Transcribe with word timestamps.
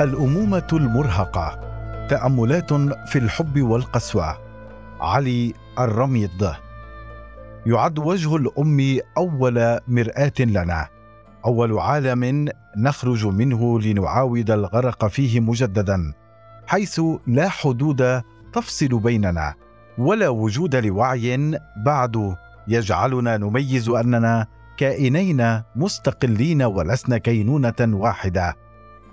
الأمومة 0.00 0.66
المرهقة 0.72 1.60
تأملات 2.10 2.72
في 3.08 3.18
الحب 3.18 3.62
والقسوة. 3.62 4.38
علي 5.00 5.54
الرميض. 5.78 6.52
يعد 7.66 7.98
وجه 7.98 8.36
الأم 8.36 8.98
أول 9.18 9.78
مرآة 9.88 10.32
لنا. 10.40 10.88
أول 11.46 11.78
عالم 11.78 12.48
نخرج 12.76 13.26
منه 13.26 13.80
لنعاود 13.80 14.50
الغرق 14.50 15.06
فيه 15.06 15.40
مجددا 15.40 16.12
حيث 16.66 17.00
لا 17.26 17.48
حدود 17.48 18.22
تفصل 18.52 18.98
بيننا 18.98 19.54
ولا 19.98 20.28
وجود 20.28 20.76
لوعي 20.76 21.58
بعد. 21.76 22.36
يجعلنا 22.68 23.36
نميز 23.36 23.88
أننا 23.88 24.46
كائنين 24.76 25.62
مستقلين 25.76 26.62
ولسنا 26.62 27.18
كينونة 27.18 27.74
واحدة. 27.80 28.65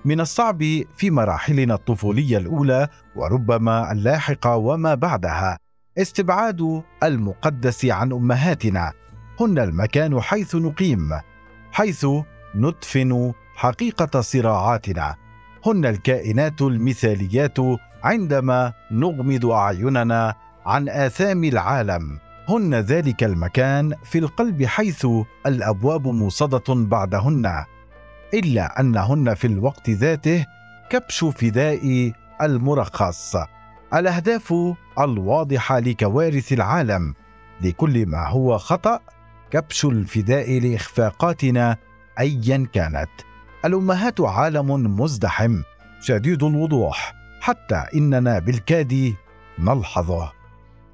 من 0.06 0.22
الصعب 0.22 0.64
في 0.96 1.12
مراحلنا 1.12 1.74
الطفولية 1.74 2.38
الأولى 2.38 2.88
وربما 3.16 3.92
اللاحقة 3.92 4.56
وما 4.56 4.96
بعدها. 4.96 5.58
استبعاد 5.98 6.84
المقدس 7.04 7.86
عن 7.86 8.12
أمهاتنا. 8.12 8.94
هن 9.42 9.60
المكان 9.60 10.22
حيث 10.22 10.56
نقيم 10.56 11.10
حيث 11.72 12.06
ندفن 12.56 13.34
حقيقة 13.56 14.22
صراعاتنا. 14.22 15.16
هن 15.66 15.86
الكائنات 15.86 16.62
المثاليات 16.62 17.58
عندما 18.04 18.74
نغمض 18.92 19.46
أعيننا 19.46 20.34
عن 20.66 20.90
آثام 20.90 21.44
العالم. 21.44 22.20
هن 22.50 22.76
ذلك 22.76 23.24
المكان 23.24 23.94
في 24.04 24.20
القلب 24.20 24.64
حيث 24.66 25.08
الأبواب 25.46 26.08
موصدة 26.08 26.64
بعدهن. 26.70 27.66
إلا 28.34 28.80
أنهن 28.80 29.34
في 29.34 29.48
الوقت 29.48 29.90
ذاته 29.90 30.46
كبش 30.90 31.24
فداء 31.24 32.12
المرخص. 32.42 33.36
الأهداف 33.94 34.54
الواضحة 35.00 35.80
لكوارث 35.80 36.54
العالم. 36.54 37.14
لكل 37.62 38.06
ما 38.06 38.28
هو 38.28 38.58
خطأ 38.58 39.00
كبش 39.52 39.86
الفداء 39.86 40.60
لإخفاقاتنا 40.60 41.78
ايا 42.20 42.68
كانت. 42.74 43.10
الأمهات 43.66 44.22
عالم 44.22 45.00
مزدحم 45.00 45.62
شديد 46.02 46.44
الوضوح 46.44 47.14
حتى 47.42 47.86
إننا 47.96 48.40
بالكاد 48.40 49.14
نلحظه 49.60 50.32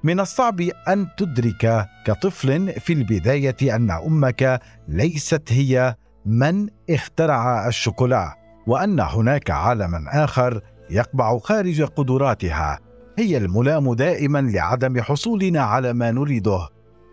من 0.02 0.20
الصعب 0.20 0.60
أن 0.60 1.08
تدرك 1.16 1.88
كطفل 2.06 2.80
في 2.80 2.92
البداية 2.92 3.76
أن 3.76 3.90
أمك 3.90 4.60
ليست 4.88 5.52
هي 5.52 5.94
من 6.26 6.68
اخترع 6.90 7.68
الشوكولا 7.68 8.34
وأن 8.66 9.00
هناك 9.00 9.50
عالما 9.50 10.24
آخر 10.24 10.60
يقبع 10.90 11.38
خارج 11.38 11.82
قدراتها. 11.82 12.78
هي 13.18 13.36
الملام 13.36 13.94
دائما 13.94 14.38
لعدم 14.38 15.00
حصولنا 15.00 15.60
على 15.60 15.92
ما 15.92 16.10
نريده. 16.10 16.68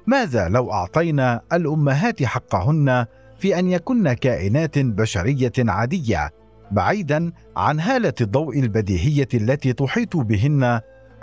ماذا 0.08 0.50
لو 0.50 0.72
أعطينا 0.72 1.42
الأمهات 1.54 2.24
حقهن 2.24 3.06
في 3.40 3.60
أن 3.60 3.68
يكن 3.68 4.14
كائنات 4.14 4.80
بشرية 4.80 5.52
عادية 5.60 6.32
بعيدا 6.72 7.32
عن 7.58 7.80
هالة 7.80 8.14
الضوء 8.22 8.60
البديهية 8.60 9.28
التي 9.34 9.74
تحيط 9.74 10.18
بهن؟ 10.18 10.64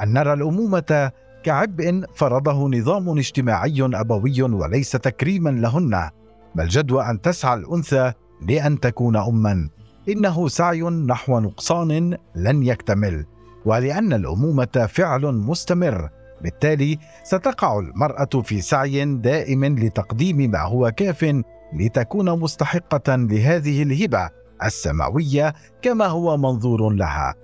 أن 0.03 0.13
نرى 0.13 0.33
الأمومة 0.33 1.13
كعبء 1.43 2.03
فرضه 2.15 2.69
نظام 2.69 3.19
اجتماعي 3.19 3.83
أبوي 3.83 4.43
وليس 4.43 4.91
تكريما 4.93 5.51
لهن. 5.51 6.11
بل 6.55 6.69
جدوى 6.69 7.11
أن 7.11 7.21
تسعى 7.21 7.55
الأنثى 7.55 8.13
لأن 8.49 8.81
تكون 8.81 9.17
اما. 9.17 9.69
إنه 10.09 10.49
سعي 10.49 10.83
نحو 10.83 11.41
نقصان 11.41 12.17
لن 12.35 12.63
يكتمل. 12.63 13.27
ولأن 13.65 14.13
الأمومة 14.13 14.89
فعل 14.89 15.33
مستمر. 15.33 16.09
بالتالي 16.43 16.99
ستقع 17.25 17.79
المرأة 17.79 18.43
في 18.45 18.61
سعي 18.61 19.05
دائم 19.05 19.65
لتقديم 19.65 20.51
ما 20.51 20.61
هو 20.63 20.91
كاف 20.97 21.43
لتكون 21.73 22.41
مستحقة 22.41 23.17
لهذه 23.17 23.83
الهبة 23.83 24.31
السماوية 24.65 25.55
كما 25.83 26.07
هو 26.07 26.37
منظور 26.37 26.91
لها. 26.91 27.35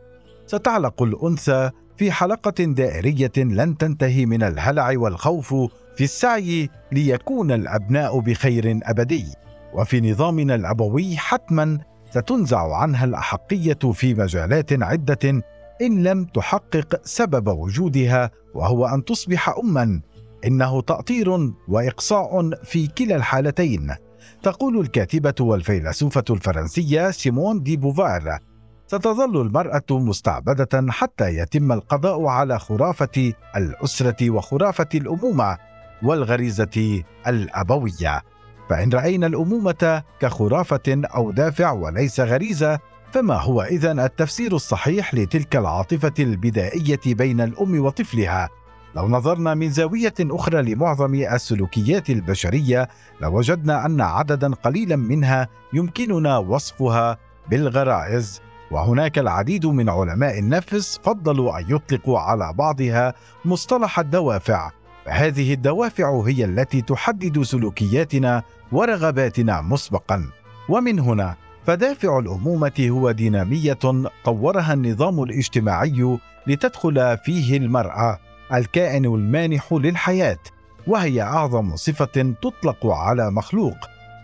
ستعلق 0.47 1.03
الأنثى 1.03 1.71
في 1.97 2.13
حلقة 2.13 2.65
دائرية 2.65 3.33
لن 3.37 3.77
تنتهي 3.77 4.27
من 4.27 4.43
الهلع 4.43 4.93
والخوف 4.97 5.55
في 6.01 6.05
السعي 6.05 6.69
ليكون 6.93 7.53
الأبناء 7.53 8.21
بخير 8.21 8.81
أبدي 8.83 9.27
وفي 9.75 10.01
نظامنا 10.01 10.55
الابوي 10.55 11.17
حتما 11.17 11.79
ستنزع 12.11 12.77
عنها 12.77 13.05
الأحقية 13.05 13.79
في 13.93 14.15
مجالات 14.15 14.83
عدة 14.83 15.43
إن 15.83 16.03
لم 16.03 16.25
تحقق 16.25 17.01
سبب 17.05 17.49
وجودها 17.49 18.31
وهو 18.55 18.87
أن 18.87 19.05
تصبح 19.05 19.49
اما. 19.49 20.01
إنه 20.47 20.81
تأطير 20.81 21.53
وإقصاء 21.69 22.51
في 22.65 22.87
كلا 22.87 23.17
الحالتين. 23.17 23.95
تقول 24.43 24.81
الكاتبة 24.81 25.35
والفيلسوفة 25.41 26.25
الفرنسية 26.31 27.11
سيمون 27.11 27.63
دي 27.63 27.77
بوفار 27.77 28.39
ستظل 28.87 29.41
المرأة 29.41 29.83
مستعبدة 29.91 30.93
حتى 30.93 31.37
يتم 31.37 31.73
القضاء 31.73 32.27
على 32.27 32.59
خرافة 32.59 33.33
الأسرة 33.57 34.31
وخرافة 34.31 34.89
الأمومة 34.95 35.70
والغريزة 36.03 37.03
الأبوية. 37.27 38.23
فإن 38.71 38.93
رأينا 38.93 39.27
الأمومة 39.27 40.03
كخرافة 40.21 41.03
أو 41.15 41.31
دافع 41.31 41.73
وليس 41.73 42.21
غريزة 42.21 42.79
فما 43.13 43.35
هو 43.35 43.63
اذا 43.63 43.93
التفسير 43.93 44.55
الصحيح 44.55 45.15
لتلك 45.15 45.57
العاطفة 45.57 46.15
البدائية 46.19 47.01
بين 47.07 47.41
الأم 47.41 47.85
وطفلها؟ 47.85 48.49
لو 48.97 49.09
نظرنا 49.09 49.55
من 49.55 49.71
زاوية 49.71 50.15
أخرى 50.21 50.63
لمعظم 50.63 51.15
السلوكيات 51.15 52.11
البشرية 52.11 52.89
لوجدنا 53.21 53.87
أن 53.87 54.01
عددا 54.01 54.55
قليلا 54.55 54.97
منها 54.97 55.49
يمكننا 55.73 56.39
وصفها 56.39 57.19
بالغرائز. 57.51 58.41
وهناك 58.71 59.19
العديد 59.19 59.67
من 59.67 59.89
علماء 59.89 60.39
النفس 60.39 61.01
فضلوا 61.03 61.59
أن 61.59 61.65
يطلقوا 61.69 62.19
على 62.19 62.53
بعضها 62.53 63.15
مصطلح 63.45 63.99
الدوافع 63.99 64.71
فهذه 65.11 65.53
الدوافع 65.53 66.23
هي 66.27 66.45
التي 66.45 66.83
تحدد 66.83 67.43
سلوكياتنا 67.43 68.43
ورغباتنا 68.73 69.61
مسبقا. 69.61 70.31
ومن 70.69 71.01
هنا 71.01 71.37
فدافع 71.67 72.19
الأمومة 72.19 72.89
هو 72.91 73.11
دينامية 73.11 73.79
طورها 74.25 74.73
النظام 74.73 75.23
الاجتماعي 75.23 76.19
لتدخل 76.47 77.19
فيه 77.25 77.57
المرأة 77.57 78.19
الكائن 78.55 79.05
المانح 79.05 79.73
للحياة 79.73 80.39
وهي 80.87 81.23
أعظم 81.23 81.77
صفة 81.77 82.35
تطلق 82.43 82.87
على 82.87 83.31
مخلوق. 83.31 83.77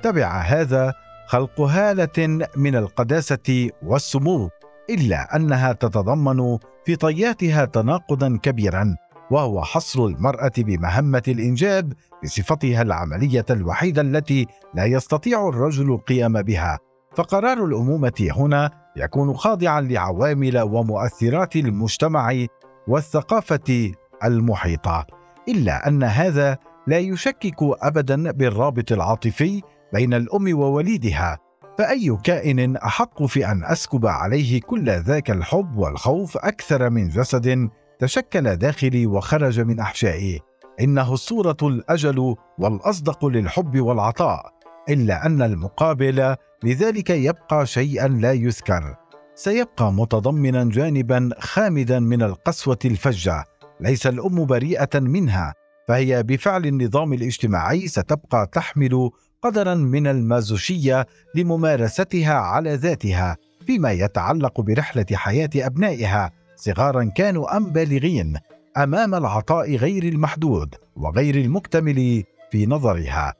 تبع 0.02 0.40
هذا 0.40 0.94
خلق 1.26 1.60
هالة 1.60 2.46
من 2.56 2.76
القداسة 2.76 3.70
والسمو 3.82 4.50
إلا 4.90 5.36
أنها 5.36 5.72
تتضمن 5.72 6.58
في 6.84 6.96
طياتها 6.96 7.64
تناقضا 7.64 8.38
كبيرا. 8.42 8.96
وهو 9.30 9.62
حصر 9.62 10.04
المرأة 10.04 10.52
بمهمة 10.58 11.22
الإنجاب 11.28 11.92
بصفتها 12.24 12.82
العملية 12.82 13.44
الوحيدة 13.50 14.02
التي 14.02 14.46
لا 14.74 14.84
يستطيع 14.84 15.48
الرجل 15.48 15.92
القيام 15.92 16.42
بها. 16.42 16.78
فقرار 17.16 17.64
الأمومة 17.64 18.30
هنا 18.36 18.70
يكون 18.96 19.34
خاضعا 19.34 19.80
لعوامل 19.80 20.60
ومؤثرات 20.60 21.56
المجتمع 21.56 22.46
والثقافة 22.88 23.92
المحيطة. 24.24 25.06
إلا 25.48 25.88
أن 25.88 26.02
هذا 26.02 26.58
لا 26.86 26.98
يشكك 26.98 27.56
ابدا 27.62 28.30
بالرابط 28.30 28.92
العاطفي 28.92 29.62
بين 29.92 30.14
الأم 30.14 30.58
ووليدها 30.58 31.38
فأي 31.78 32.18
كائن 32.24 32.76
أحق 32.76 33.22
في 33.24 33.46
أن 33.46 33.64
أسكب 33.64 34.06
عليه 34.06 34.60
كل 34.60 34.90
ذاك 34.90 35.30
الحب 35.30 35.76
والخوف 35.76 36.36
أكثر 36.36 36.90
من 36.90 37.08
جسد 37.08 37.68
تشكل 37.98 38.56
داخلي 38.56 39.06
وخرج 39.06 39.60
من 39.60 39.80
احشائي 39.80 40.40
إنه 40.80 41.12
الصورة 41.12 41.56
الأجل 41.62 42.36
والأصدق 42.58 43.26
للحب 43.26 43.80
والعطاء 43.80 44.52
إلا 44.88 45.26
أن 45.26 45.42
المقابل 45.42 46.36
لذلك 46.64 47.10
يبقى 47.10 47.66
شيئا 47.66 48.08
لا 48.08 48.32
يذكر. 48.32 48.96
سيبقى 49.34 49.92
متضمنا 49.92 50.64
جانبا 50.64 51.30
خامدا 51.38 52.00
من 52.00 52.22
القسوة 52.22 52.78
الفجة 52.84 53.44
ليس 53.80 54.06
الأم 54.06 54.44
بريئة 54.44 55.00
منها 55.00 55.54
فهي 55.88 56.22
بفعل 56.22 56.66
النظام 56.66 57.12
الاجتماعي 57.12 57.88
ستبقى 57.88 58.48
تحمل 58.52 59.10
قدرا 59.42 59.74
من 59.74 60.06
المازوشية 60.06 61.06
لممارستها 61.34 62.34
على 62.34 62.74
ذاتها 62.74 63.36
فيما 63.66 63.92
يتعلق 63.92 64.60
برحلة 64.60 65.06
حياة 65.12 65.50
أبنائها. 65.56 66.30
صغارا 66.56 67.04
كانوا 67.04 67.56
ام 67.56 67.64
بالغين 67.64 68.36
أمام 68.76 69.14
العطاء 69.14 69.76
غير 69.76 70.04
المحدود 70.04 70.74
وغير 70.96 71.34
المكتمل 71.34 72.24
في 72.50 72.66
نظرها. 72.66 73.34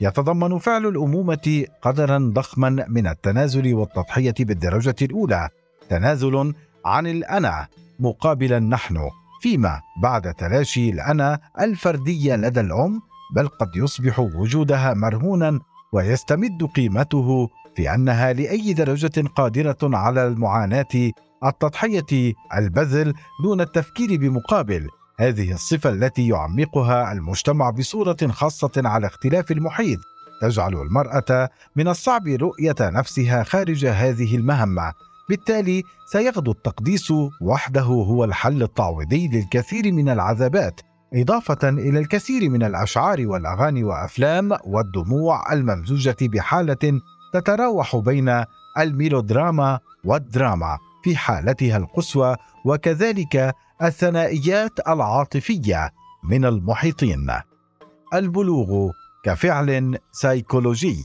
يتضمن 0.00 0.58
فعل 0.58 0.86
الأمومة 0.86 1.66
قدرا 1.82 2.18
ضخما 2.18 2.86
من 2.88 3.06
التنازل 3.06 3.74
والتضحية 3.74 4.34
بالدرجة 4.40 4.94
الأولى 5.02 5.48
تنازل 5.88 6.54
عن 6.84 7.06
الأنا 7.06 7.66
مقابل 8.00 8.52
النحن 8.52 8.98
فيما 9.40 9.80
بعد 10.02 10.34
تلاشي 10.34 10.90
الأنا 10.90 11.38
الفردية 11.60 12.36
لدى 12.36 12.60
الأم 12.60 13.00
بل 13.34 13.48
قد 13.48 13.68
يصبح 13.76 14.18
وجودها 14.18 14.94
مرهونا 14.94 15.60
ويستمد 15.92 16.64
قيمته 16.76 17.48
في 17.76 17.94
أنها 17.94 18.32
لأي 18.32 18.72
درجة 18.72 19.28
قادرة 19.36 19.78
على 19.82 20.26
المعاناة 20.26 21.12
التضحية 21.44 22.34
البذل 22.56 23.14
دون 23.42 23.60
التفكير 23.60 24.16
بمقابل. 24.16 24.88
هذه 25.20 25.52
الصفة 25.52 25.90
التي 25.90 26.28
يعمقها 26.28 27.12
المجتمع 27.12 27.70
بصورة 27.70 28.16
خاصة 28.30 28.70
على 28.76 29.06
اختلاف 29.06 29.50
المحيط. 29.50 29.98
تجعل 30.42 30.74
المرأة 30.74 31.48
من 31.76 31.88
الصعب 31.88 32.26
رؤية 32.28 32.74
نفسها 32.80 33.42
خارج 33.42 33.86
هذه 33.86 34.36
المهمة. 34.36 34.92
بالتالي 35.28 35.82
سيغدو 36.12 36.50
التقديس 36.50 37.12
وحده 37.40 37.82
هو 37.82 38.24
الحل 38.24 38.62
التعويضي 38.62 39.28
للكثير 39.28 39.92
من 39.92 40.08
العذابات 40.08 40.80
إضافة 41.14 41.68
إلى 41.68 41.98
الكثير 41.98 42.50
من 42.50 42.62
الأشعار 42.62 43.26
والأغاني 43.26 43.84
وأفلام 43.84 44.56
والدموع 44.64 45.52
الممزوجة 45.52 46.16
بحالة 46.20 47.00
تتراوح 47.34 47.96
بين 47.96 48.44
الميلودراما 48.78 49.78
والدراما. 50.04 50.78
في 51.04 51.16
حالتها 51.16 51.76
القصوى 51.76 52.36
وكذلك 52.64 53.54
الثنائيات 53.82 54.88
العاطفية 54.88 55.90
من 56.24 56.44
المحيطين. 56.44 57.30
البلوغ 58.14 58.90
كفعل 59.24 59.98
سيكولوجي 60.12 60.96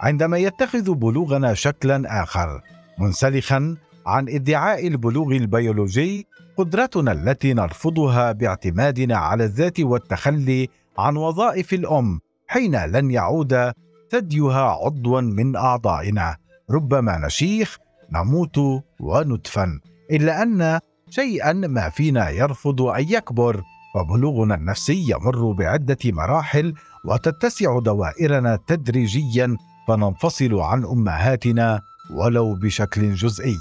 عندما 0.00 0.38
يتخذ 0.38 0.94
بلوغنا 0.94 1.54
شكلا 1.54 2.22
آخر 2.22 2.60
منسلخا 2.98 3.76
عن 4.06 4.28
ادعاء 4.28 4.86
البلوغ 4.86 5.32
البيولوجي 5.32 6.26
قدرتنا 6.56 7.12
التي 7.12 7.54
نرفضها 7.54 8.32
باعتمادنا 8.32 9.16
على 9.16 9.44
الذات 9.44 9.80
والتخلي 9.80 10.68
عن 10.98 11.16
وظائف 11.16 11.74
الأم 11.74 12.20
حين 12.46 12.84
لن 12.84 13.10
يعود 13.10 13.72
ثديها 14.10 14.62
عضوا 14.62 15.20
من 15.20 15.56
أعضائنا 15.56 16.36
ربما 16.70 17.18
نشيخ 17.26 17.78
نموت 18.12 18.58
وندفن 19.00 19.80
إلا 20.10 20.42
أن 20.42 20.80
شيئا 21.10 21.52
ما 21.52 21.88
فينا 21.88 22.30
يرفض 22.30 22.82
أن 22.82 23.04
يكبر. 23.08 23.62
فبلوغنا 23.94 24.54
النفسي 24.54 25.10
يمر 25.10 25.52
بعدة 25.52 25.98
مراحل 26.04 26.74
وتتسع 27.04 27.78
دوائرنا 27.78 28.58
تدريجيا 28.66 29.56
فننفصل 29.88 30.54
عن 30.54 30.84
أمهاتنا 30.84 31.80
ولو 32.10 32.54
بشكل 32.54 33.14
جزئي. 33.14 33.58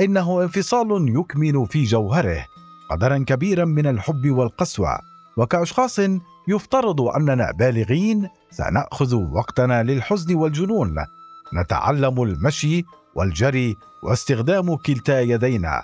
إنه 0.00 0.42
انفصال 0.42 1.16
يكمن 1.18 1.64
في 1.64 1.84
جوهره 1.84 2.44
قدرا 2.90 3.18
كبيرا 3.18 3.64
من 3.64 3.86
الحب 3.86 4.30
والقسوة. 4.30 4.98
وكأشخاص 5.36 6.00
يفترض 6.48 7.00
أننا 7.00 7.52
بالغين 7.58 8.28
سنأخذ 8.50 9.14
وقتنا 9.14 9.82
للحزن 9.82 10.34
والجنون. 10.34 10.96
نتعلم 11.54 12.22
المشي 12.22 12.84
والجري 13.18 13.76
واستخدام 14.02 14.76
كلتا 14.76 15.20
يدينا. 15.20 15.82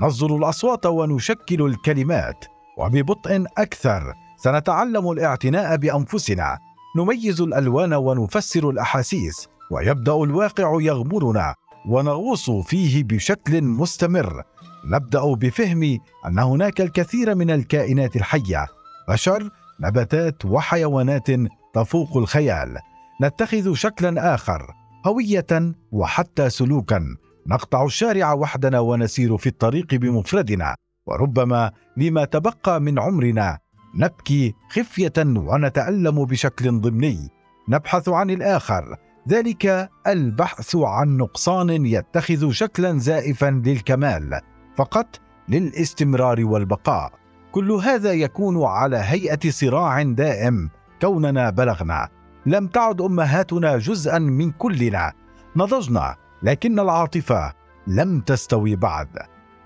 نصدر 0.00 0.36
الأصوات 0.36 0.86
ونشكل 0.86 1.66
الكلمات. 1.66 2.44
وببطء 2.78 3.44
أكثر 3.58 4.12
سنتعلم 4.38 5.10
الاعتناء 5.10 5.76
بأنفسنا. 5.76 6.58
نميز 6.96 7.40
الألوان 7.40 7.94
ونفسر 7.94 8.70
الأحاسيس. 8.70 9.48
ويبدأ 9.70 10.14
الواقع 10.14 10.78
يغمرنا. 10.80 11.54
ونغوص 11.88 12.50
فيه 12.50 13.04
بشكل 13.04 13.62
مستمر. 13.62 14.42
نبدأ 14.84 15.34
بفهم 15.34 15.98
أن 16.26 16.38
هناك 16.38 16.80
الكثير 16.80 17.34
من 17.34 17.50
الكائنات 17.50 18.16
الحية. 18.16 18.66
بشر 19.08 19.50
نباتات 19.80 20.44
وحيوانات 20.44 21.26
تفوق 21.74 22.16
الخيال. 22.16 22.78
نتخذ 23.22 23.74
شكلا 23.74 24.34
آخر. 24.34 24.85
هويه 25.06 25.74
وحتى 25.92 26.50
سلوكا. 26.50 27.16
نقطع 27.46 27.84
الشارع 27.84 28.32
وحدنا 28.32 28.80
ونسير 28.80 29.36
في 29.36 29.46
الطريق 29.46 29.94
بمفردنا. 29.94 30.74
وربما 31.06 31.72
لما 31.96 32.24
تبقى 32.24 32.80
من 32.80 32.98
عمرنا 32.98 33.58
نبكي 33.94 34.54
خفية 34.70 35.12
ونتألم 35.18 36.24
بشكل 36.24 36.80
ضمني. 36.80 37.28
نبحث 37.68 38.08
عن 38.08 38.30
الآخر. 38.30 38.96
ذلك 39.28 39.90
البحث 40.06 40.76
عن 40.76 41.16
نقصان 41.16 41.86
يتخذ 41.86 42.50
شكلا 42.50 42.98
زائفا 42.98 43.62
للكمال 43.66 44.40
فقط 44.76 45.20
للاستمرار 45.48 46.44
والبقاء. 46.44 47.12
كل 47.52 47.72
هذا 47.72 48.12
يكون 48.12 48.64
على 48.64 48.96
هيئة 48.96 49.50
صراع 49.50 50.02
دائم 50.02 50.70
كوننا 51.00 51.50
بلغنا. 51.50 52.08
لم 52.46 52.66
تعد 52.66 53.00
أمهاتنا 53.00 53.78
جزءا 53.78 54.18
من 54.18 54.50
كلنا. 54.50 55.12
نضجنا 55.56 56.16
لكن 56.42 56.80
العاطفة 56.80 57.52
لم 57.86 58.20
تستوي 58.20 58.76
بعد. 58.76 59.08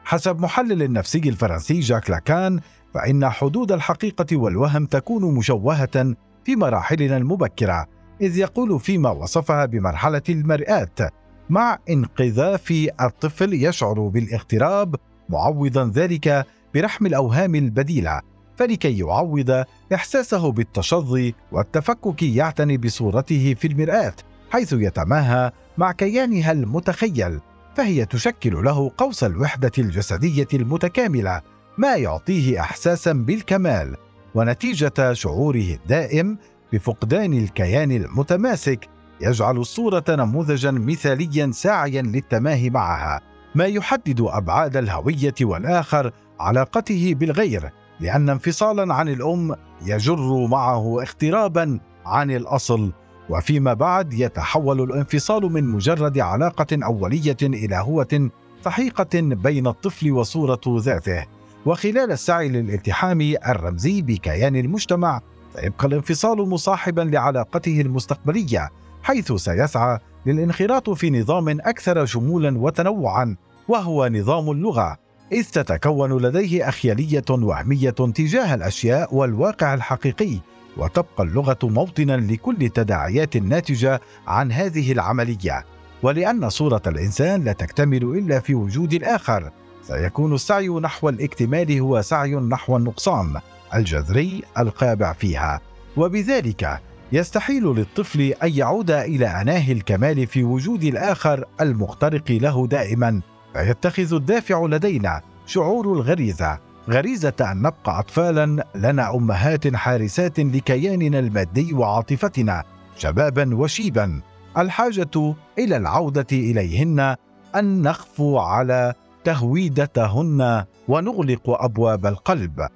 حسب 0.04 0.40
محلل 0.40 0.82
النفسي 0.82 1.18
الفرنسي 1.18 1.80
جاك 1.80 2.10
لاكان 2.10 2.60
فإن 2.94 3.28
حدود 3.28 3.72
الحقيقة 3.72 4.36
والوهم 4.36 4.86
تكون 4.86 5.34
مشوهة 5.34 6.14
في 6.44 6.56
مراحلنا 6.56 7.16
المبكرة 7.16 7.86
إذ 8.20 8.38
يقول 8.38 8.80
فيما 8.80 9.10
وصفها 9.10 9.66
بمرحلة 9.66 10.22
المرآة 10.28 11.10
مع 11.50 11.78
انقذاف 11.90 12.88
الطفل 13.00 13.54
يشعر 13.54 14.08
بالاغتراب 14.08 14.96
معوضا 15.28 15.90
ذلك 15.94 16.46
برحم 16.74 17.06
الأوهام 17.06 17.54
البديلة. 17.54 18.20
فلكي 18.60 18.98
يعوض 18.98 19.64
إحساسه 19.94 20.52
بالتشظي 20.52 21.34
والتفكك 21.52 22.22
يعتني 22.22 22.76
بصورته 22.76 23.54
في 23.58 23.66
المرآة 23.66 24.14
حيث 24.50 24.72
يتماهى 24.72 25.52
مع 25.78 25.92
كيانها 25.92 26.52
المتخيل 26.52 27.40
فهي 27.76 28.04
تشكل 28.04 28.64
له 28.64 28.90
قوس 28.98 29.24
الوحدة 29.24 29.72
الجسدية 29.78 30.48
المتكاملة 30.54 31.40
ما 31.78 31.96
يعطيه 31.96 32.60
إحساسا 32.60 33.12
بالكمال 33.12 33.96
ونتيجة 34.34 35.12
شعوره 35.12 35.78
الدائم 35.82 36.38
بفقدان 36.72 37.32
الكيان 37.32 37.92
المتماسك 37.92 38.88
يجعل 39.20 39.56
الصورة 39.56 40.04
نموذجا 40.08 40.70
مثاليا 40.70 41.50
ساعيا 41.52 42.02
للتماهي 42.02 42.70
معها 42.70 43.20
ما 43.54 43.64
يحدد 43.64 44.20
أبعاد 44.20 44.76
الهوية 44.76 45.34
والآخر 45.40 46.12
علاقته 46.40 47.14
بالغير. 47.14 47.70
لأن 48.00 48.28
انفصالا 48.28 48.94
عن 48.94 49.08
الأم 49.08 49.56
يجر 49.86 50.46
معه 50.46 51.00
اغترابا 51.00 51.80
عن 52.06 52.30
الأصل 52.30 52.92
وفيما 53.30 53.74
بعد 53.74 54.12
يتحول 54.12 54.80
الانفصال 54.80 55.42
من 55.52 55.64
مجرد 55.64 56.18
علاقة 56.18 56.66
أولية 56.84 57.36
إلى 57.42 57.76
هوة 57.76 58.30
سحيقة 58.64 59.20
بين 59.20 59.66
الطفل 59.66 60.12
وصورة 60.12 60.60
ذاته. 60.68 61.24
وخلال 61.66 62.12
السعي 62.12 62.48
للالتحام 62.48 63.20
الرمزي 63.20 64.02
بكيان 64.02 64.56
المجتمع 64.56 65.20
سيبقى 65.54 65.86
الانفصال 65.86 66.38
مصاحبا 66.48 67.00
لعلاقته 67.00 67.80
المستقبلية 67.80 68.70
حيث 69.02 69.32
سيسعى 69.32 69.98
للانخراط 70.26 70.90
في 70.90 71.10
نظام 71.10 71.48
أكثر 71.48 72.06
شمولا 72.06 72.58
وتنوعا 72.58 73.36
وهو 73.68 74.08
نظام 74.08 74.50
اللغة. 74.50 74.96
إذ 75.32 75.44
تتكون 75.44 76.22
لديه 76.22 76.68
اخيليه 76.68 77.24
وهمية 77.30 77.90
تجاه 77.90 78.54
الأشياء 78.54 79.14
والواقع 79.14 79.74
الحقيقي 79.74 80.38
وتبقى 80.76 81.24
اللغة 81.24 81.58
موطنا 81.62 82.16
لكل 82.16 82.56
التداعيات 82.62 83.36
الناتجه 83.36 84.00
عن 84.26 84.52
هذه 84.52 84.92
العملية. 84.92 85.64
ولأن 86.02 86.48
صورة 86.48 86.82
الإنسان 86.86 87.44
لا 87.44 87.52
تكتمل 87.52 88.02
إلا 88.02 88.40
في 88.40 88.54
وجود 88.54 88.92
الآخر 88.92 89.50
سيكون 89.82 90.34
السعي 90.34 90.68
نحو 90.68 91.08
الاكتمال 91.08 91.78
هو 91.78 92.02
سعي 92.02 92.34
نحو 92.34 92.76
النقصان 92.76 93.40
الجذري 93.74 94.42
القابع 94.58 95.12
فيها. 95.12 95.60
وبذلك 95.96 96.80
يستحيل 97.12 97.64
للطفل 97.64 98.20
أن 98.20 98.52
يعود 98.54 98.90
إلى 98.90 99.26
أناه 99.26 99.72
الكمال 99.72 100.26
في 100.26 100.44
وجود 100.44 100.84
الآخر 100.84 101.44
المخترق 101.60 102.30
له 102.30 102.66
دائما. 102.66 103.20
فيتخذ 103.54 104.14
الدافع 104.14 104.66
لدينا 104.66 105.20
شعور 105.46 105.92
الغريزة 105.92 106.58
غريزة 106.88 107.32
أن 107.40 107.58
نبقى 107.58 107.98
اطفالا 107.98 108.64
لنا 108.74 109.14
أمهات 109.14 109.74
حارسات 109.74 110.40
لكياننا 110.40 111.18
المادي 111.18 111.74
وعاطفتنا 111.74 112.64
شبابا 112.96 113.54
وشيبا. 113.54 114.20
الحاجة 114.58 115.34
إلى 115.58 115.76
العودة 115.76 116.26
إليهن 116.32 117.16
أن 117.56 117.82
نخفو 117.82 118.38
على 118.38 118.94
تهويدتهن 119.24 120.64
ونغلق 120.88 121.50
أبواب 121.50 122.06
القلب. 122.06 122.68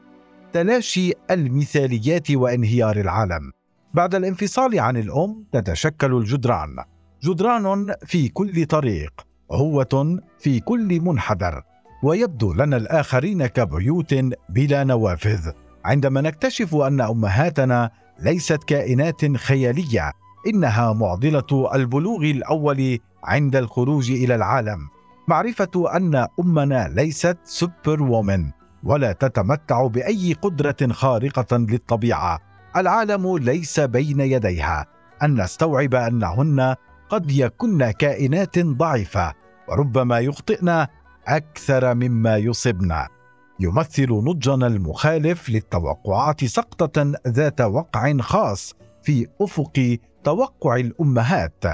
تلاشي 0.52 1.12
المثاليات 1.30 2.30
وانهيار 2.30 2.96
العالم. 2.96 3.52
بعد 3.94 4.14
الانفصال 4.14 4.80
عن 4.80 4.96
الأم 4.96 5.44
تتشكل 5.52 6.14
الجدران. 6.14 6.76
جدران 7.22 7.94
في 8.06 8.28
كل 8.28 8.66
طريق. 8.66 9.33
هوة 9.52 10.18
في 10.38 10.60
كل 10.60 11.00
منحدر 11.00 11.62
ويبدو 12.02 12.52
لنا 12.52 12.76
الآخرين 12.76 13.46
كبيوت 13.46 14.14
بلا 14.48 14.84
نوافذ. 14.84 15.50
عندما 15.84 16.20
نكتشف 16.20 16.74
أن 16.74 17.00
أمهاتنا 17.00 17.90
ليست 18.20 18.64
كائنات 18.64 19.36
خيالية 19.36 20.12
إنها 20.46 20.92
معضلة 20.92 21.74
البلوغ 21.74 22.20
الأول 22.22 22.98
عند 23.24 23.56
الخروج 23.56 24.10
إلى 24.10 24.34
العالم. 24.34 24.78
معرفة 25.28 25.96
أن 25.96 26.26
أمنا 26.40 26.88
ليست 26.88 27.38
سوبر 27.44 28.02
وومن 28.02 28.50
ولا 28.84 29.12
تتمتع 29.12 29.86
بأي 29.86 30.32
قدرة 30.32 30.92
خارقة 30.92 31.56
للطبيعة. 31.56 32.40
العالم 32.76 33.38
ليس 33.38 33.80
بين 33.80 34.20
يديها. 34.20 34.86
أن 35.22 35.42
نستوعب 35.42 35.94
أنهن 35.94 36.74
قد 37.14 37.30
يكن 37.30 37.90
كائنات 37.90 38.58
ضعيفة 38.58 39.32
وربما 39.68 40.18
يخطئن 40.18 40.86
أكثر 41.26 41.94
مما 41.94 42.36
يصبن 42.36 42.94
يمثل 43.60 44.12
نضجنا 44.12 44.66
المخالف 44.66 45.50
للتوقعات 45.50 46.44
سقطة 46.44 47.12
ذات 47.28 47.60
وقع 47.60 48.16
خاص 48.16 48.74
في 49.02 49.26
أفق 49.40 49.98
توقع 50.24 50.76
الأمهات. 50.76 51.64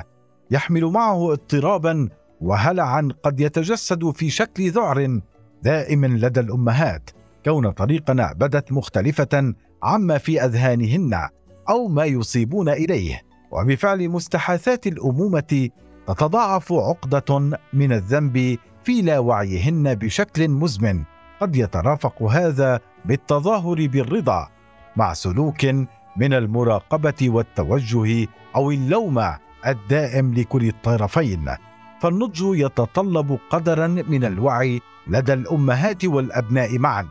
يحمل 0.50 0.84
معه 0.84 1.32
اضطرابا 1.32 2.08
وهلعا 2.40 3.08
قد 3.22 3.40
يتجسد 3.40 4.10
في 4.10 4.30
شكل 4.30 4.70
ذعر 4.70 5.20
دائم 5.62 6.04
لدى 6.04 6.40
الأمهات 6.40 7.10
كون 7.44 7.70
طريقنا 7.70 8.32
بدت 8.32 8.72
مختلفة 8.72 9.54
عما 9.82 10.18
في 10.18 10.44
أذهانهن 10.44 11.28
أو 11.68 11.88
ما 11.88 12.04
يصيبون 12.04 12.68
إليه. 12.68 13.29
وبفعل 13.50 14.08
مستحاثات 14.08 14.86
الأمومة 14.86 15.70
تتضاعف 16.06 16.72
عقدة 16.72 17.58
من 17.72 17.92
الذنب 17.92 18.58
في 18.84 19.02
لا 19.02 19.18
وعيهن 19.18 19.94
بشكل 19.94 20.48
مزمن. 20.48 21.02
قد 21.40 21.56
يترافق 21.56 22.22
هذا 22.22 22.80
بالتظاهر 23.04 23.86
بالرضا 23.86 24.48
مع 24.96 25.12
سلوك 25.12 25.64
من 26.16 26.32
المراقبة 26.32 27.30
والتوجه 27.30 28.28
أو 28.56 28.70
اللوم 28.70 29.34
الدائم 29.66 30.34
لكل 30.34 30.68
الطرفين. 30.68 31.50
فالنضج 32.00 32.40
يتطلب 32.42 33.38
قدرا 33.50 33.86
من 33.86 34.24
الوعي 34.24 34.80
لدى 35.06 35.32
الأمهات 35.32 36.04
والأبناء 36.04 36.78
معا. 36.78 37.08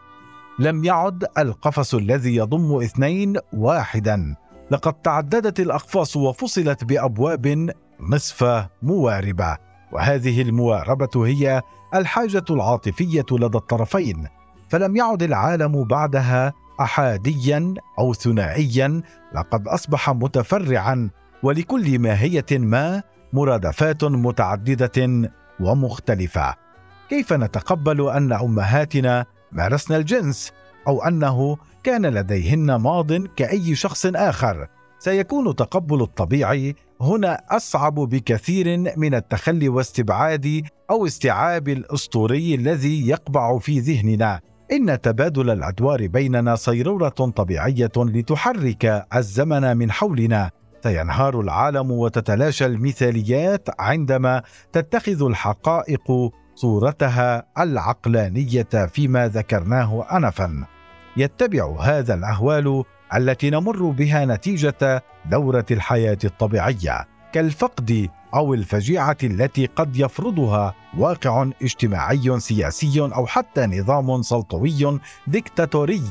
لم 0.60 0.86
يعد 0.86 1.26
القفص 1.38 1.96
الذي 1.96 2.36
يضم 2.36 2.82
اثنين 2.82 3.38
واحدا. 3.54 4.36
لقد 4.72 4.94
تعددت 4.94 5.60
الأقفاص 5.60 6.16
وفصلت 6.16 6.84
بأبواب 6.84 7.70
نصف 8.00 8.68
مواربة 8.82 9.58
وهذه 9.92 10.42
المواربة 10.42 11.26
هي 11.26 11.62
الحاجة 11.96 12.46
العاطفية 12.50 13.26
لدى 13.32 13.58
الطرفين 13.58 14.28
فلم 14.70 14.96
يعد 14.96 15.24
العالم 15.24 15.84
بعدها 15.84 16.54
احاديا 16.82 17.74
أو 18.00 18.14
ثنائيا 18.14 19.02
لقد 19.36 19.68
أصبح 19.68 20.10
متفرعا 20.10 21.10
ولكل 21.44 22.00
ماهية 22.00 22.46
ما 22.52 23.04
مرادفات 23.34 24.04
متعددة 24.04 25.30
ومختلفة. 25.60 26.56
كيف 27.10 27.34
نتقبل 27.34 28.10
أن 28.10 28.34
أمهاتنا 28.34 29.26
مارسن 29.52 29.96
الجنس 29.96 30.52
أو 30.88 31.04
أنه 31.04 31.58
كان 31.84 32.06
لديهن 32.06 32.76
ماض 32.76 33.14
كأي 33.14 33.76
شخص 33.76 34.06
آخر. 34.06 34.68
سيكون 35.00 35.56
تقبل 35.56 36.02
الطبيعي 36.02 36.76
هنا 37.02 37.42
أصعب 37.50 37.96
بكثير 37.96 38.94
من 38.98 39.16
التخلي 39.16 39.70
واستبعاد 39.70 40.62
أو 40.92 41.06
استيعاب 41.06 41.70
الأسطوري 41.70 42.56
الذي 42.56 43.08
يقبع 43.08 43.58
في 43.58 43.80
ذهننا. 43.80 44.40
إن 44.72 45.02
تبادل 45.02 45.50
الأدوار 45.50 46.08
بيننا 46.08 46.56
صيرورة 46.56 47.10
طبيعية 47.10 47.92
لتحرك 47.98 49.06
الزمن 49.16 49.78
من 49.78 49.92
حولنا. 49.92 50.52
سينهار 50.84 51.40
العالم 51.40 51.92
وتتلاشى 51.92 52.66
المثاليات 52.66 53.68
عندما 53.80 54.44
تتخذ 54.72 55.24
الحقائق 55.24 56.32
صورتها 56.56 57.44
العقلانية 57.60 58.88
فيما 58.94 59.28
ذكرناه 59.28 60.18
انفا. 60.18 60.79
يتبع 61.20 61.76
هذا 61.82 62.14
الأهوال 62.14 62.84
التي 63.16 63.50
نمر 63.50 63.84
بها 63.90 64.26
نتيجة 64.26 65.04
دورة 65.26 65.66
الحياة 65.72 66.18
الطبيعية 66.24 67.08
كالفقد 67.34 68.10
أو 68.34 68.54
الفجيعة 68.54 69.18
التي 69.24 69.66
قد 69.66 69.98
يفرضها 69.98 70.76
واقع 70.98 71.48
اجتماعي 71.62 72.40
سياسي 72.40 73.02
أو 73.02 73.26
حتى 73.26 73.66
نظام 73.66 74.22
سلطوي 74.22 75.00
ديكتاتوري. 75.28 76.02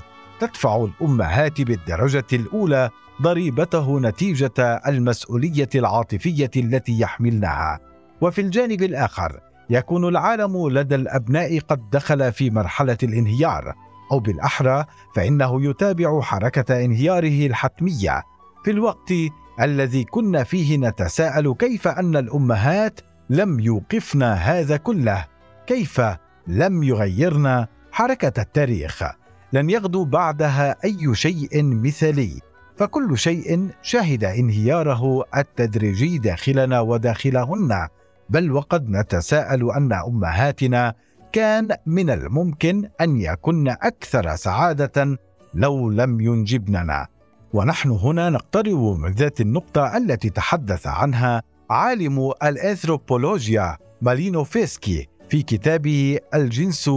تدفع 0.40 0.84
الأمهات 0.84 1.60
بالدرجة 1.60 2.26
الأولى 2.32 2.90
ضريبته 3.22 4.00
نتيجة 4.00 4.80
المسؤولية 4.86 5.68
العاطفية 5.74 6.50
التي 6.56 7.00
يحملنها 7.00 7.80
وفي 8.20 8.40
الجانب 8.40 8.82
الآخر 8.82 9.40
يكون 9.70 10.08
العالم 10.08 10.68
لدى 10.68 10.94
الأبناء 10.94 11.58
قد 11.58 11.90
دخل 11.90 12.32
في 12.32 12.50
مرحلة 12.50 12.98
الانهيار. 13.02 13.74
أو 14.12 14.18
بالأحرى 14.20 14.84
فإنه 15.14 15.64
يتابع 15.64 16.20
حركة 16.20 16.84
انهياره 16.84 17.46
الحتمية. 17.46 18.22
في 18.64 18.70
الوقت 18.70 19.12
الذي 19.60 20.04
كنا 20.04 20.44
فيه 20.44 20.76
نتساءل 20.76 21.54
كيف 21.54 21.88
أن 21.88 22.16
الأمهات 22.16 23.00
لم 23.30 23.60
يوقفن 23.60 24.22
هذا 24.22 24.76
كله؟ 24.76 25.24
كيف 25.66 26.00
لم 26.46 26.82
يغيرن 26.82 27.66
حركة 27.92 28.42
التاريخ؟ 28.42 29.02
لن 29.52 29.70
يغدو 29.70 30.04
بعدها 30.04 30.76
أي 30.84 31.14
شيء 31.14 31.64
مثالي 31.64 32.40
فكل 32.76 33.18
شيء 33.18 33.68
شهد 33.82 34.24
انهياره 34.24 35.24
التدريجي 35.36 36.18
داخلنا 36.18 36.80
وداخلهن. 36.80 37.88
بل 38.30 38.52
وقد 38.52 38.88
نتساءل 38.88 39.70
أن 39.70 39.92
أمهاتنا 39.92 40.94
كان 41.32 41.68
من 41.86 42.10
الممكن 42.10 42.88
أن 43.00 43.20
يكن 43.20 43.68
أكثر 43.68 44.36
سعادة 44.36 45.18
لو 45.54 45.90
لم 45.90 46.20
ينجبننا. 46.20 47.06
ونحن 47.52 47.90
هنا 47.90 48.30
نقترب 48.30 48.98
من 48.98 49.12
ذات 49.12 49.40
النقطة 49.40 49.96
التي 49.96 50.30
تحدث 50.30 50.86
عنها 50.86 51.42
عالم 51.70 52.32
الأنثروبولوجيا 52.42 53.76
مالينو 54.02 54.44
فيسكي 54.44 55.08
في 55.28 55.42
كتابه 55.42 56.18
الجنس 56.34 56.90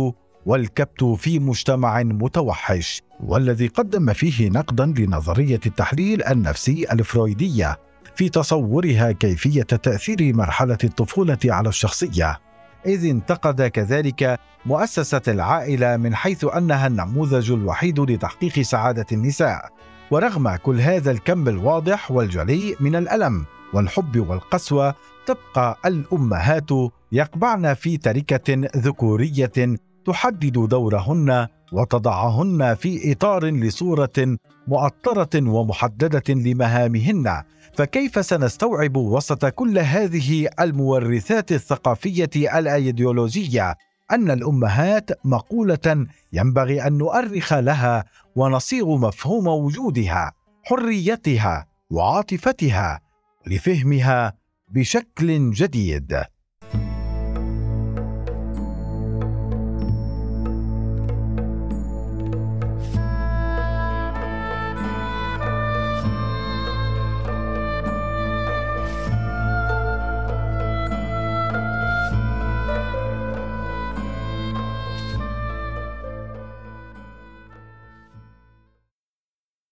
والكبت 0.45 1.03
في 1.03 1.39
مجتمع 1.39 2.03
متوحش 2.03 3.01
والذي 3.23 3.67
قدم 3.67 4.13
فيه 4.13 4.50
نقدا 4.50 4.85
لنظرية 4.85 5.59
التحليل 5.65 6.23
النفسي 6.23 6.91
الفرويدية 6.91 7.79
في 8.15 8.29
تصورها 8.29 9.11
كيفية 9.11 9.63
تأثير 9.63 10.35
مرحلة 10.35 10.77
الطفولة 10.83 11.38
على 11.45 11.69
الشخصية. 11.69 12.39
إذ 12.85 13.05
انتقد 13.05 13.61
كذلك 13.61 14.39
مؤسسة 14.65 15.21
العائلة 15.27 15.97
من 15.97 16.15
حيث 16.15 16.45
أنها 16.45 16.88
النموذج 16.88 17.51
الوحيد 17.51 18.00
لتحقيق 18.00 18.61
سعادة 18.61 19.05
النساء. 19.11 19.69
ورغم 20.11 20.55
كل 20.55 20.79
هذا 20.79 21.11
الكم 21.11 21.47
الواضح 21.47 22.11
والجلي 22.11 22.75
من 22.79 22.95
الألم 22.95 23.45
والحب 23.73 24.29
والقسوة 24.29 24.95
تبقى 25.25 25.77
الأمهات 25.85 26.69
يقبعن 27.11 27.73
في 27.73 27.97
تركة 27.97 28.69
ذكورية 28.77 29.77
تحدد 30.05 30.67
دورهن 30.67 31.47
وتضعهن 31.71 32.75
في 32.75 33.11
إطار 33.11 33.45
لصورة 33.45 34.37
مؤطرة 34.67 35.49
ومحددة 35.49 36.33
لمهامهن. 36.33 37.43
فكيف 37.73 38.25
سنستوعب 38.25 38.97
وسط 38.97 39.45
كل 39.45 39.79
هذه 39.79 40.49
المورثات 40.59 41.51
الثقافية 41.51 42.29
الأيديولوجية 42.59 43.75
أن 44.11 44.31
الأمهات 44.31 45.11
مقولة 45.25 46.07
ينبغي 46.33 46.87
أن 46.87 46.97
نؤرخ 46.97 47.53
لها 47.53 48.05
ونصيغ 48.35 48.97
مفهوم 48.97 49.47
وجودها 49.47 50.31
حريتها 50.63 51.65
وعاطفتها 51.89 52.99
لفهمها 53.47 54.33
بشكل 54.69 55.51
جديد؟ 55.51 56.23